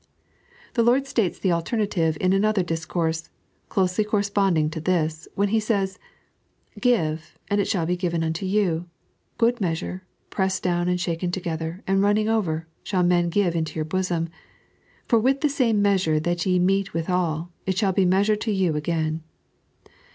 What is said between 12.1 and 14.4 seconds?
over, shall men give into your bosom.